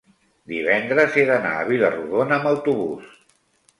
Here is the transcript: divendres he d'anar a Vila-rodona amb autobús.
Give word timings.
divendres 0.53 1.19
he 1.19 1.25
d'anar 1.31 1.51
a 1.59 1.67
Vila-rodona 1.69 2.39
amb 2.41 2.51
autobús. 2.57 3.13